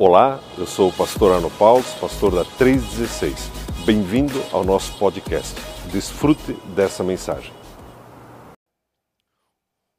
[0.00, 3.34] Olá, eu sou o pastor Arno Paulo, pastor da 316.
[3.84, 5.56] Bem-vindo ao nosso podcast.
[5.90, 7.52] Desfrute dessa mensagem.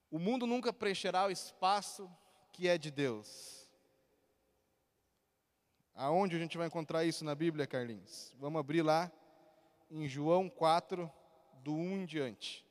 [0.09, 2.09] O mundo nunca preencherá o espaço
[2.53, 3.69] que é de Deus.
[5.93, 8.33] Aonde a gente vai encontrar isso na Bíblia, Carlinhos?
[8.39, 9.11] Vamos abrir lá
[9.91, 11.11] em João 4,
[11.55, 12.65] do 1 em diante.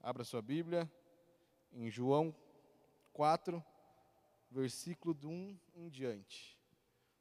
[0.00, 0.88] Abra sua Bíblia
[1.72, 2.32] em João
[3.12, 3.60] 4,
[4.50, 6.56] versículo do 1 em diante.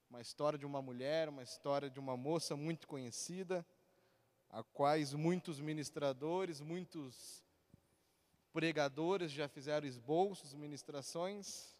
[0.10, 3.66] Uma história de uma mulher, uma história de uma moça muito conhecida,
[4.50, 7.44] a quais muitos ministradores, muitos
[8.54, 11.76] pregadores já fizeram esboços, ministrações,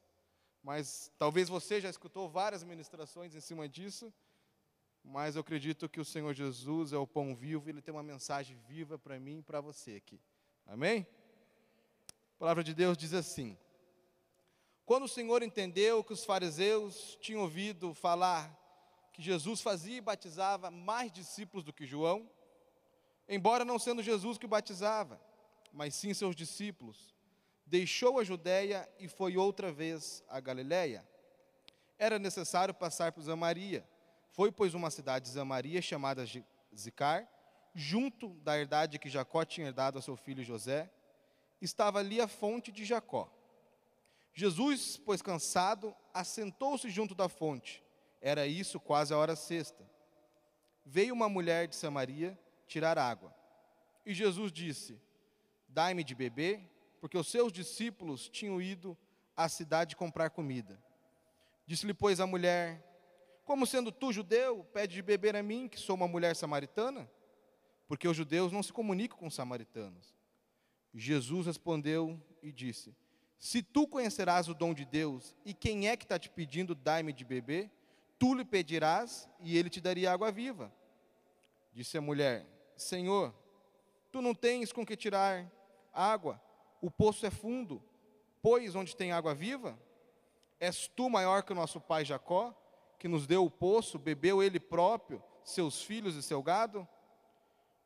[0.62, 4.14] mas talvez você já escutou várias ministrações em cima disso,
[5.04, 8.58] mas eu acredito que o Senhor Jesus é o pão vivo, ele tem uma mensagem
[8.68, 10.20] viva para mim e para você aqui.
[10.66, 11.08] Amém?
[12.36, 13.58] A palavra de Deus diz assim:
[14.86, 18.56] Quando o Senhor entendeu que os fariseus tinham ouvido falar
[19.12, 22.30] que Jesus fazia e batizava mais discípulos do que João,
[23.28, 25.20] embora não sendo Jesus que batizava,
[25.74, 27.16] mas sim seus discípulos,
[27.66, 31.04] deixou a Judéia e foi outra vez a Galiléia.
[31.98, 33.88] Era necessário passar por Samaria.
[34.30, 36.24] Foi, pois, uma cidade de Samaria chamada
[36.78, 37.28] Zicar,
[37.74, 40.92] junto da herdade que Jacó tinha herdado a seu filho José.
[41.60, 43.32] Estava ali a fonte de Jacó.
[44.38, 47.82] Jesus, pois cansado, assentou-se junto da fonte.
[48.20, 49.90] Era isso quase a hora sexta.
[50.86, 53.34] Veio uma mulher de Samaria tirar água.
[54.06, 55.02] E Jesus disse:
[55.70, 56.70] Dai-me de beber,
[57.00, 58.98] porque os seus discípulos tinham ido
[59.38, 60.84] à cidade comprar comida.
[61.66, 62.84] Disse-lhe, pois, a mulher:
[63.46, 67.10] Como sendo tu judeu, pede de beber a mim, que sou uma mulher samaritana?
[67.88, 70.14] Porque os judeus não se comunicam com os samaritanos.
[70.94, 72.94] Jesus respondeu e disse:
[73.38, 77.14] Se tu conhecerás o dom de Deus, e quem é que está te pedindo, dai-me
[77.14, 77.70] de beber,
[78.18, 80.74] tu lhe pedirás, e ele te daria água viva.
[81.74, 82.46] Disse a mulher:
[82.76, 83.34] Senhor,
[84.12, 85.50] tu não tens com que tirar
[85.94, 86.42] água,
[86.82, 87.84] o poço é fundo,
[88.42, 89.78] pois onde tem água viva?
[90.60, 92.54] És tu maior que o nosso pai Jacó,
[92.98, 96.88] que nos deu o poço, bebeu ele próprio, seus filhos e seu gado?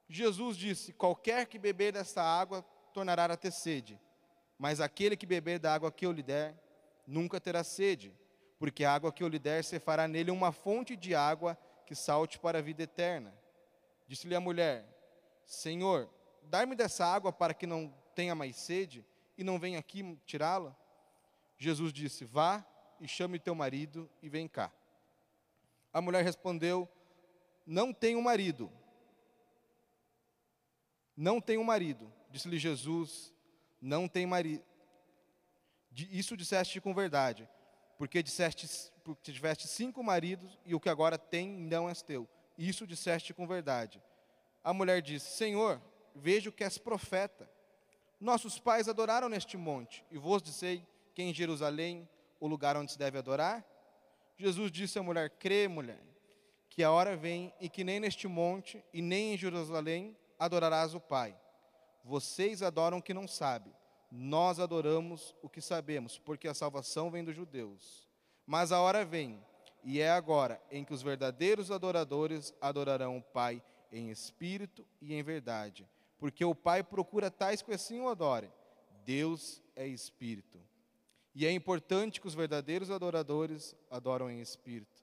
[0.07, 3.99] Jesus disse: Qualquer que beber desta água tornará a ter sede,
[4.59, 6.53] mas aquele que beber da água que eu lhe der,
[7.07, 8.13] nunca terá sede,
[8.59, 11.95] porque a água que eu lhe der se fará nele uma fonte de água que
[11.95, 13.33] salte para a vida eterna.
[14.05, 14.85] Disse-lhe a mulher:
[15.45, 16.09] Senhor,
[16.43, 19.05] dar-me dessa água para que não tenha mais sede
[19.37, 20.75] e não venha aqui tirá-la?
[21.57, 22.65] Jesus disse: Vá
[22.99, 24.73] e chame teu marido e vem cá.
[25.93, 26.87] A mulher respondeu:
[27.65, 28.69] Não tenho marido.
[31.15, 32.11] Não tenho marido.
[32.29, 33.33] Disse-lhe Jesus:
[33.81, 34.63] Não tem marido.
[35.95, 37.47] Isso disseste com verdade,
[37.97, 42.27] porque disseste, porque tiveste cinco maridos e o que agora tem não és teu.
[42.57, 44.01] Isso disseste com verdade.
[44.63, 45.81] A mulher disse: Senhor,
[46.15, 47.49] vejo que és profeta.
[48.19, 52.07] Nossos pais adoraram neste monte, e vos dissei que em Jerusalém
[52.39, 53.65] o lugar onde se deve adorar?
[54.37, 56.01] Jesus disse à mulher: Crê, mulher,
[56.69, 60.99] que a hora vem e que nem neste monte e nem em Jerusalém adorarás o
[60.99, 61.35] Pai.
[62.03, 63.73] Vocês adoram o que não sabem,
[64.11, 68.07] nós adoramos o que sabemos, porque a salvação vem dos judeus.
[68.45, 69.43] Mas a hora vem,
[69.83, 73.61] e é agora, em que os verdadeiros adoradores adorarão o Pai
[73.91, 75.87] em espírito e em verdade
[76.19, 78.51] porque o Pai procura tais que assim o adorem.
[79.05, 80.59] Deus é espírito.
[81.33, 85.01] E é importante que os verdadeiros adoradores adoram em espírito.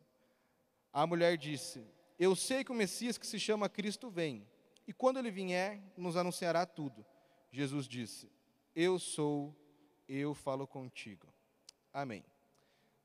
[0.92, 1.82] A mulher disse:
[2.18, 4.46] Eu sei que o Messias que se chama Cristo vem,
[4.86, 7.04] e quando ele vier, nos anunciará tudo.
[7.50, 8.30] Jesus disse:
[8.74, 9.54] Eu sou,
[10.08, 11.26] eu falo contigo.
[11.92, 12.24] Amém.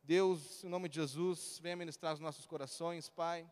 [0.04, 3.50] Deus, em nome de Jesus, venha ministrar os nossos corações, Pai.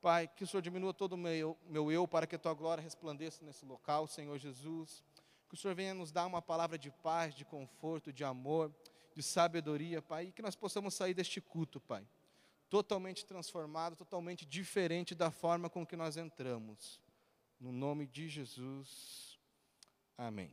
[0.00, 2.82] Pai, que o Senhor diminua todo o meu, meu eu para que a tua glória
[2.82, 5.04] resplandeça nesse local, Senhor Jesus.
[5.48, 8.74] Que o Senhor venha nos dar uma palavra de paz, de conforto, de amor,
[9.14, 12.06] de sabedoria, Pai, e que nós possamos sair deste culto, Pai,
[12.70, 17.00] totalmente transformado, totalmente diferente da forma com que nós entramos.
[17.60, 19.38] No nome de Jesus.
[20.16, 20.50] Amém.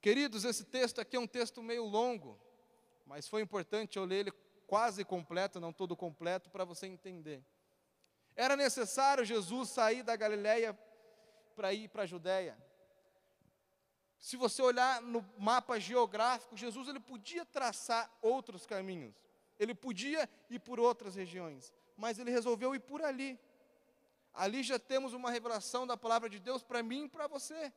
[0.00, 2.40] Queridos, esse texto aqui é um texto meio longo,
[3.04, 4.32] mas foi importante eu ler ele
[4.66, 7.44] quase completo, não todo completo, para você entender.
[8.36, 10.72] Era necessário Jesus sair da Galiléia
[11.56, 12.56] para ir para a Judéia.
[14.20, 19.14] Se você olhar no mapa geográfico, Jesus ele podia traçar outros caminhos.
[19.58, 23.38] Ele podia ir por outras regiões, mas ele resolveu ir por ali.
[24.40, 27.70] Ali já temos uma revelação da palavra de Deus para mim e para você.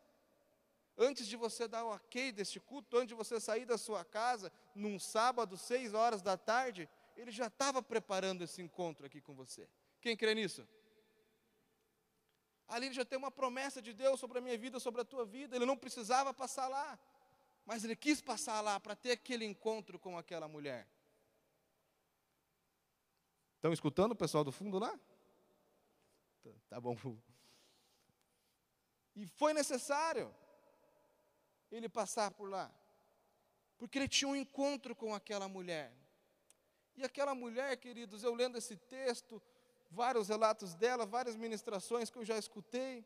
[0.97, 4.49] Antes de você dar o ok deste culto, antes de você sair da sua casa,
[4.73, 6.87] num sábado, seis horas da tarde,
[7.17, 9.67] Ele já estava preparando esse encontro aqui com você.
[9.99, 10.65] Quem crê nisso?
[12.65, 15.25] Ali ele já tem uma promessa de Deus sobre a minha vida, sobre a tua
[15.25, 15.57] vida.
[15.57, 16.97] Ele não precisava passar lá,
[17.65, 20.87] mas ele quis passar lá para ter aquele encontro com aquela mulher.
[23.57, 24.97] Estão escutando o pessoal do fundo lá?
[26.69, 26.97] Tá, bom.
[29.15, 30.33] E foi necessário
[31.71, 32.71] ele passar por lá,
[33.77, 35.93] porque ele tinha um encontro com aquela mulher.
[36.95, 39.41] E aquela mulher, queridos, eu lendo esse texto,
[39.89, 43.05] vários relatos dela, várias ministrações que eu já escutei,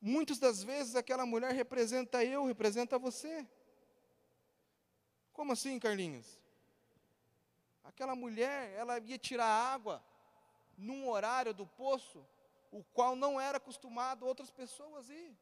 [0.00, 3.46] muitas das vezes aquela mulher representa eu, representa você.
[5.32, 6.38] Como assim, Carlinhos?
[7.82, 10.02] Aquela mulher, ela ia tirar água
[10.76, 12.26] num horário do poço,
[12.70, 15.36] o qual não era acostumado outras pessoas ir.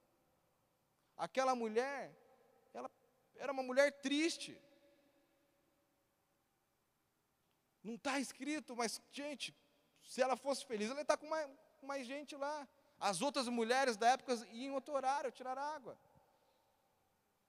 [1.16, 2.14] Aquela mulher,
[2.74, 2.90] ela
[3.36, 4.60] era uma mulher triste.
[7.82, 9.54] Não está escrito, mas, gente,
[10.02, 11.50] se ela fosse feliz, ela ia estar com mais,
[11.82, 12.68] mais gente lá.
[12.98, 15.98] As outras mulheres da época iam em outro horário tirar água.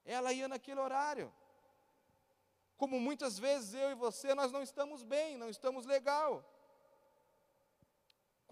[0.03, 1.31] Ela ia naquele horário.
[2.75, 6.43] Como muitas vezes eu e você, nós não estamos bem, não estamos legal.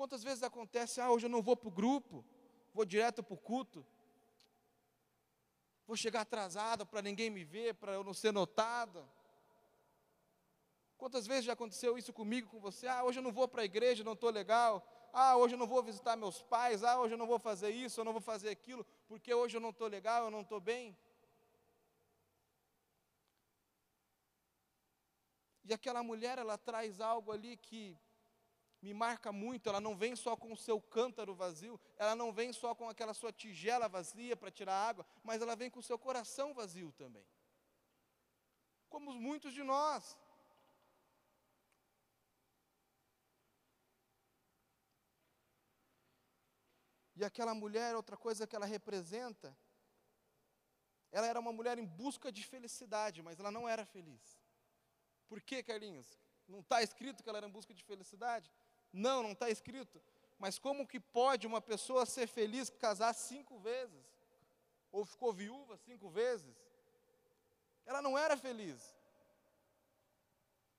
[0.01, 2.25] Quantas vezes acontece, ah, hoje eu não vou para o grupo,
[2.73, 3.85] vou direto para o culto.
[5.85, 9.07] Vou chegar atrasado para ninguém me ver, para eu não ser notado.
[10.97, 12.87] Quantas vezes já aconteceu isso comigo, com você?
[12.87, 14.83] Ah, hoje eu não vou para a igreja, não estou legal.
[15.13, 16.83] Ah, hoje eu não vou visitar meus pais.
[16.83, 19.61] Ah, hoje eu não vou fazer isso, eu não vou fazer aquilo, porque hoje eu
[19.61, 20.97] não estou legal, eu não estou bem.
[25.63, 27.95] E aquela mulher, ela traz algo ali que
[28.81, 29.69] me marca muito.
[29.69, 33.13] Ela não vem só com o seu cântaro vazio, ela não vem só com aquela
[33.13, 37.25] sua tigela vazia para tirar água, mas ela vem com o seu coração vazio também.
[38.89, 40.17] Como muitos de nós.
[47.15, 49.55] E aquela mulher, outra coisa que ela representa,
[51.11, 54.41] ela era uma mulher em busca de felicidade, mas ela não era feliz.
[55.27, 56.17] Por que, Carlinhos?
[56.47, 58.51] Não está escrito que ela era em busca de felicidade?
[58.91, 60.01] Não, não está escrito.
[60.37, 64.05] Mas como que pode uma pessoa ser feliz casar cinco vezes?
[64.91, 66.55] Ou ficou viúva cinco vezes?
[67.85, 68.95] Ela não era feliz.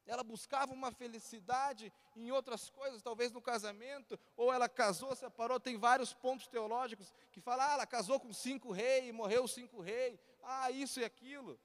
[0.05, 5.61] Ela buscava uma felicidade em outras coisas, talvez no casamento, ou ela casou, separou.
[5.61, 10.19] Tem vários pontos teológicos que falam, ah, ela casou com cinco reis, morreu cinco reis,
[10.43, 11.59] ah, isso e aquilo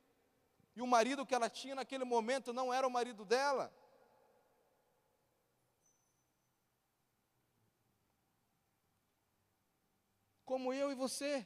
[0.77, 3.73] e o marido que ela tinha naquele momento não era o marido dela.
[10.47, 11.45] Como eu e você,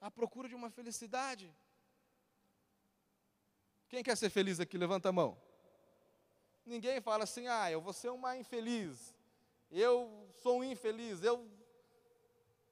[0.00, 1.54] à procura de uma felicidade.
[3.88, 4.76] Quem quer ser feliz aqui?
[4.76, 5.40] Levanta a mão.
[6.66, 9.14] Ninguém fala assim, ah, eu vou ser uma infeliz.
[9.70, 11.22] Eu sou um infeliz.
[11.22, 11.48] Eu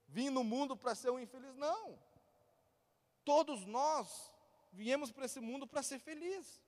[0.09, 1.55] vim no mundo para ser um infeliz.
[1.55, 1.97] Não.
[3.25, 4.33] Todos nós
[4.73, 6.61] viemos para esse mundo para ser feliz,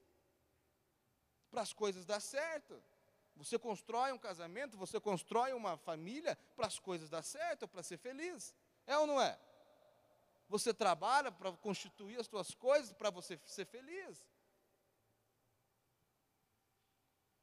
[1.50, 2.80] para as coisas dar certo.
[3.34, 7.98] Você constrói um casamento, você constrói uma família para as coisas dar certo, para ser
[7.98, 8.54] feliz.
[8.86, 9.38] É ou não é?
[10.48, 14.22] Você trabalha para constituir as suas coisas para você ser feliz.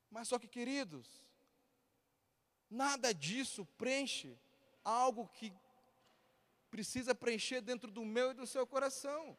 [0.10, 1.08] Mas só que, queridos,
[2.70, 4.38] nada disso preenche
[4.84, 5.54] algo que
[6.70, 9.38] precisa preencher dentro do meu e do seu coração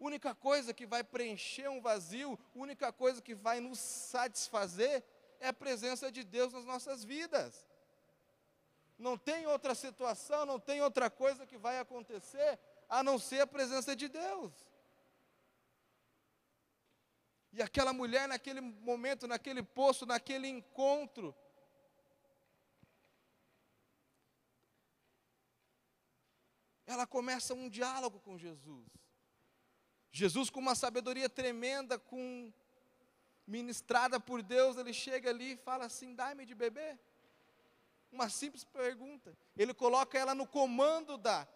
[0.00, 5.04] única coisa que vai preencher um vazio, única coisa que vai nos satisfazer
[5.38, 7.66] é a presença de Deus nas nossas vidas.
[9.00, 13.46] Não tem outra situação, não tem outra coisa que vai acontecer a não ser a
[13.46, 14.52] presença de Deus.
[17.50, 21.34] E aquela mulher, naquele momento, naquele poço, naquele encontro,
[26.84, 28.86] ela começa um diálogo com Jesus.
[30.12, 32.52] Jesus, com uma sabedoria tremenda, com
[33.46, 37.00] ministrada por Deus, ele chega ali e fala assim: dá-me de beber.
[38.10, 39.36] Uma simples pergunta.
[39.56, 41.46] Ele coloca ela no comando da,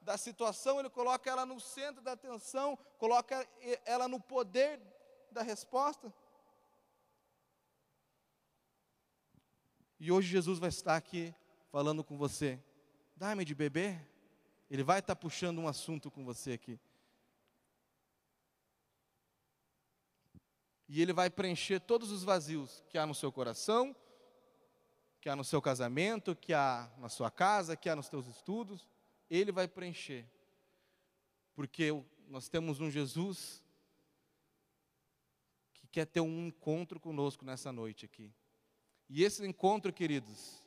[0.00, 3.46] da situação, ele coloca ela no centro da atenção, coloca
[3.84, 4.80] ela no poder
[5.30, 6.12] da resposta.
[9.98, 11.34] E hoje Jesus vai estar aqui
[11.70, 12.60] falando com você.
[13.16, 14.04] Dá-me de beber.
[14.68, 16.80] Ele vai estar puxando um assunto com você aqui.
[20.88, 23.96] E ele vai preencher todos os vazios que há no seu coração,
[25.22, 28.88] que há no seu casamento, que há na sua casa, que há nos teus estudos.
[29.30, 30.26] Ele vai preencher.
[31.54, 31.90] Porque
[32.26, 33.62] nós temos um Jesus
[35.72, 38.34] que quer ter um encontro conosco nessa noite aqui.
[39.08, 40.60] E esse encontro, queridos,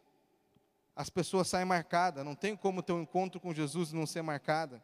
[0.95, 4.21] as pessoas saem marcadas, não tem como ter um encontro com Jesus e não ser
[4.21, 4.81] marcada.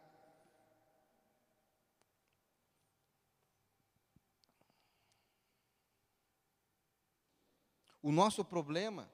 [8.02, 9.10] O nosso problema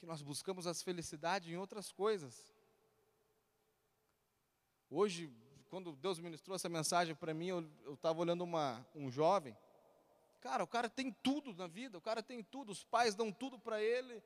[0.00, 2.50] que nós buscamos as felicidades em outras coisas.
[4.88, 5.30] Hoje,
[5.68, 9.54] quando Deus ministrou essa mensagem para mim, eu estava olhando uma, um jovem.
[10.40, 13.58] Cara, o cara tem tudo na vida, o cara tem tudo, os pais dão tudo
[13.58, 14.22] para ele.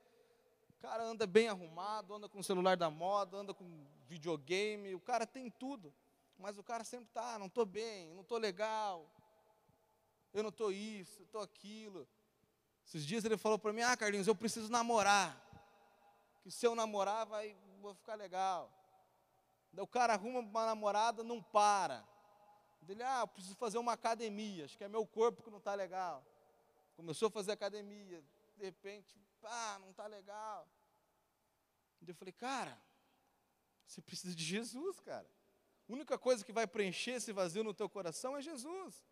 [0.71, 5.00] O cara anda bem arrumado, anda com o celular da moda, anda com videogame, o
[5.00, 5.93] cara tem tudo.
[6.38, 9.11] Mas o cara sempre está, ah, não estou bem, não estou legal,
[10.33, 12.07] eu não estou isso, eu estou aquilo.
[12.87, 15.43] Esses dias ele falou para mim, ah Carlinhos, eu preciso namorar.
[16.44, 18.72] Que se eu namorar vai vou ficar legal.
[19.76, 22.06] O cara arruma uma namorada, não para.
[22.88, 26.24] Ele, ah, preciso fazer uma academia, acho que é meu corpo que não está legal.
[26.94, 28.22] Começou a fazer academia,
[28.56, 30.68] de repente, pá, não está legal.
[32.06, 32.78] Eu falei, cara,
[33.86, 35.28] você precisa de Jesus, cara.
[35.88, 39.02] A única coisa que vai preencher esse vazio no teu coração é Jesus.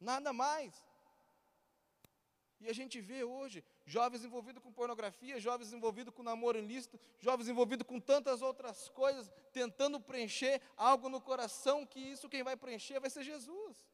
[0.00, 0.84] Nada mais.
[2.60, 7.48] E a gente vê hoje jovens envolvidos com pornografia, jovens envolvidos com namoro ilícito, jovens
[7.48, 12.98] envolvidos com tantas outras coisas, tentando preencher algo no coração que isso quem vai preencher
[12.98, 13.86] vai ser Jesus.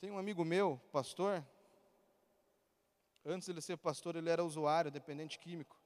[0.00, 1.42] Tem um amigo meu, pastor,
[3.24, 5.80] antes de ele ser pastor, ele era usuário, dependente químico.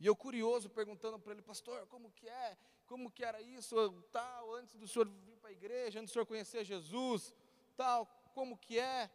[0.00, 2.58] E eu curioso, perguntando para ele, pastor, como que é?
[2.86, 3.76] Como que era isso,
[4.12, 7.34] tal, antes do senhor vir para a igreja, antes do senhor conhecer Jesus,
[7.76, 9.10] tal, como que é?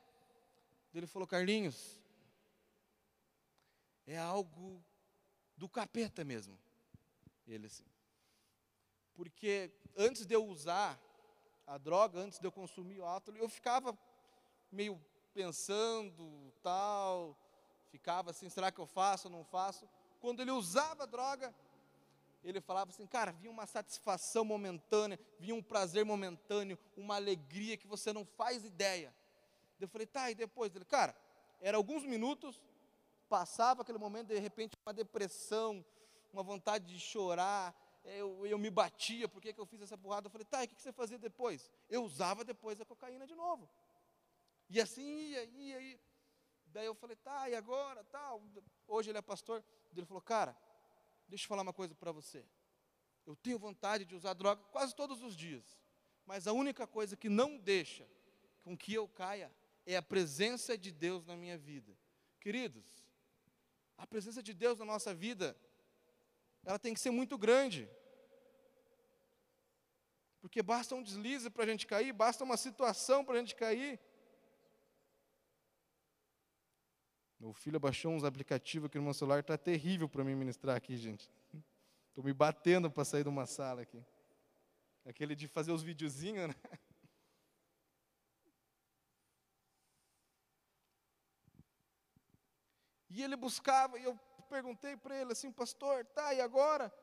[0.94, 2.02] Ele falou, Carlinhos,
[4.08, 4.84] é algo
[5.56, 6.60] do capeta mesmo.
[7.48, 7.86] Ele assim.
[9.14, 11.00] Porque antes de eu usar
[11.68, 13.98] a droga, antes de eu consumir o álcool, eu ficava
[14.72, 15.00] meio
[15.34, 17.38] pensando, tal,
[17.90, 19.88] ficava assim, será que eu faço ou não faço?
[20.20, 21.54] quando ele usava droga,
[22.44, 27.88] ele falava assim, cara, vinha uma satisfação momentânea, vinha um prazer momentâneo, uma alegria que
[27.88, 29.14] você não faz ideia.
[29.80, 30.76] Eu falei, tá, e depois?
[30.76, 31.16] Ele, cara,
[31.62, 32.62] era alguns minutos,
[33.28, 35.86] passava aquele momento, de repente uma depressão,
[36.32, 40.28] uma vontade de chorar, eu, eu me batia, por que, eu fiz essa burrada?
[40.28, 41.70] Eu falei, tá, e o que, que você fazia depois?
[41.90, 43.70] Eu usava depois a cocaína de novo.
[44.70, 46.00] E assim ia, ia, ia.
[46.68, 48.42] Daí eu falei, tá, e agora, tal.
[48.88, 49.64] Hoje ele é pastor.
[49.96, 50.56] Ele falou, cara,
[51.30, 52.46] deixa eu falar uma coisa para você.
[53.26, 55.80] Eu tenho vontade de usar droga quase todos os dias.
[56.26, 58.08] Mas a única coisa que não deixa
[58.64, 59.52] com que eu caia
[59.86, 61.96] é a presença de Deus na minha vida.
[62.40, 62.86] Queridos,
[63.98, 65.56] a presença de Deus na nossa vida,
[66.64, 67.90] ela tem que ser muito grande.
[70.42, 74.00] Porque basta um deslize para a gente cair, basta uma situação para a gente cair.
[77.40, 80.98] Meu filho baixou uns aplicativos aqui no meu celular, está terrível para mim ministrar aqui,
[80.98, 81.32] gente.
[82.10, 84.04] Estou me batendo para sair de uma sala aqui.
[85.06, 86.56] Aquele de fazer os videozinhos, né?
[93.10, 94.18] E ele buscava, e eu
[94.50, 96.94] perguntei para ele assim, pastor, tá, e agora?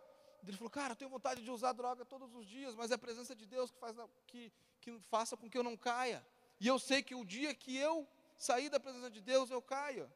[0.42, 2.98] Ele falou, cara, eu tenho vontade de usar droga todos os dias, mas é a
[2.98, 6.24] presença de Deus que, faz, que, que faça com que eu não caia.
[6.60, 8.06] E eu sei que o dia que eu
[8.38, 10.10] sair da presença de Deus, eu caio.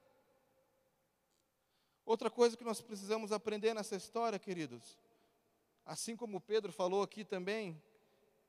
[2.11, 4.99] Outra coisa que nós precisamos aprender nessa história, queridos,
[5.87, 7.81] assim como Pedro falou aqui também,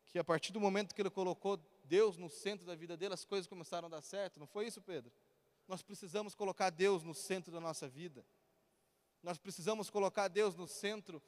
[0.07, 3.23] que a partir do momento que ele colocou Deus no centro da vida dele, as
[3.23, 5.11] coisas começaram a dar certo, não foi isso, Pedro?
[5.67, 8.25] Nós precisamos colocar Deus no centro da nossa vida,
[9.21, 11.21] nós precisamos colocar Deus no centro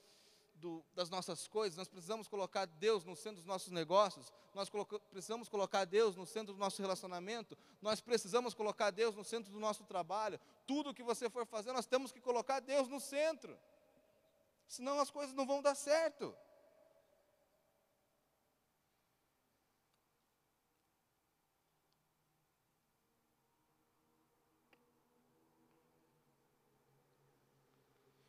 [0.64, 4.98] do, das nossas coisas, nós precisamos colocar Deus no centro dos nossos negócios, nós coloca,
[5.12, 9.60] precisamos colocar Deus no centro do nosso relacionamento, nós precisamos colocar Deus no centro do
[9.60, 10.40] nosso trabalho.
[10.66, 13.60] Tudo que você for fazer, nós temos que colocar Deus no centro,
[14.66, 16.34] senão as coisas não vão dar certo.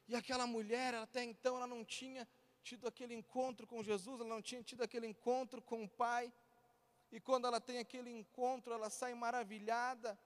[0.07, 2.29] E aquela mulher, até então, ela não tinha
[2.63, 6.33] tido aquele encontro com Jesus, ela não tinha tido aquele encontro com o Pai.
[7.13, 10.19] E quando ela tem aquele encontro, ela sai maravilhada,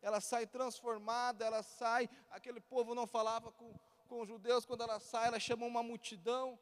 [0.00, 2.08] ela sai transformada, ela sai.
[2.30, 3.74] Aquele povo não falava com,
[4.06, 6.58] com os judeus, quando ela sai, ela chama uma multidão.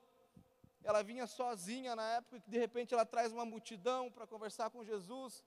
[0.83, 4.85] Ela vinha sozinha na época, e de repente ela traz uma multidão para conversar com
[4.85, 5.45] Jesus.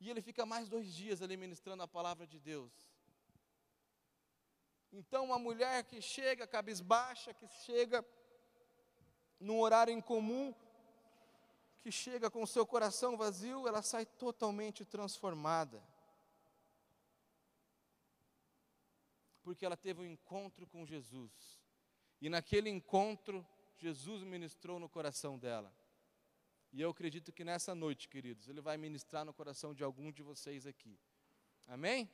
[0.00, 2.87] E ele fica mais dois dias ali ministrando a palavra de Deus.
[4.98, 8.04] Então, uma mulher que chega cabisbaixa, que chega
[9.38, 10.52] num horário incomum,
[11.80, 15.80] que chega com o seu coração vazio, ela sai totalmente transformada.
[19.44, 21.60] Porque ela teve um encontro com Jesus.
[22.20, 25.72] E naquele encontro, Jesus ministrou no coração dela.
[26.72, 30.24] E eu acredito que nessa noite, queridos, Ele vai ministrar no coração de algum de
[30.24, 30.98] vocês aqui.
[31.68, 32.10] Amém?